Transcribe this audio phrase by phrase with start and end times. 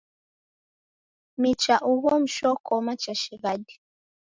[1.39, 3.75] Micha ugho mshokoma cha shighadi.